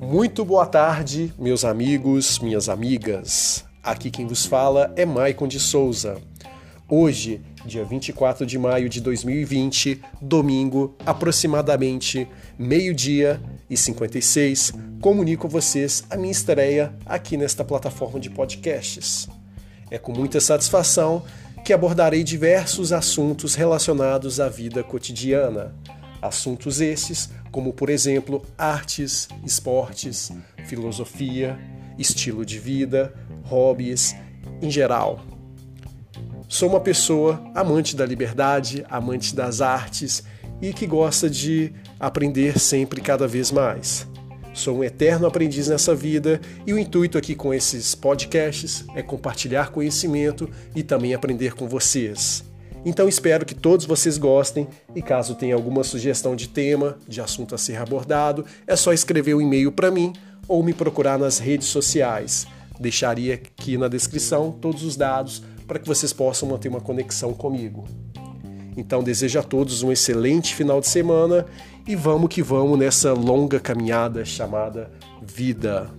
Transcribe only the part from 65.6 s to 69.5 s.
para que vocês possam manter uma conexão comigo. Então desejo a